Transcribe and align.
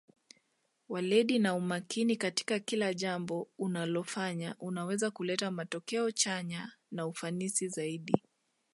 weledi 0.89 1.39
na 1.39 1.55
umakini 1.55 2.15
katika 2.15 2.59
kila 2.59 2.93
jambo 2.93 3.47
unalofanya 3.57 4.55
unaweza 4.59 5.11
kuleta 5.11 5.51
matokeo 5.51 6.11
chanya 6.11 6.71
na 6.91 7.07
ufanisi 7.07 7.67
zaidi 7.67 8.21